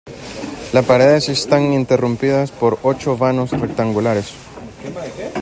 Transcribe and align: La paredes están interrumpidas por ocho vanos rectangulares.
La 0.73 0.81
paredes 0.81 1.29
están 1.29 1.73
interrumpidas 1.73 2.49
por 2.49 2.79
ocho 2.81 3.15
vanos 3.15 3.51
rectangulares. 3.51 4.33